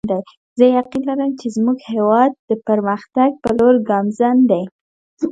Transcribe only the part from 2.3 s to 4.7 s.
د پرمختګ په لور ګامزن دی